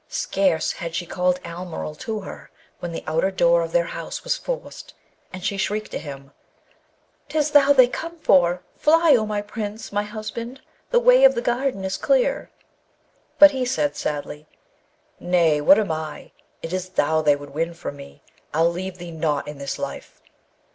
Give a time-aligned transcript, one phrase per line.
[0.07, 4.35] Scarce had she called Almeryl to her, when the outer door of their house was
[4.35, 4.95] forced,
[5.31, 6.31] and she shrieked to him,
[7.29, 10.59] ''Tis thou they come for: fly, O my Prince, my husband!
[10.89, 12.49] the way of the garden is clear.'
[13.37, 14.47] But he said sadly,
[15.19, 16.31] 'Nay, what am I?
[16.63, 18.23] it is thou they would win from me.
[18.55, 20.19] I'll leave thee not in this life.'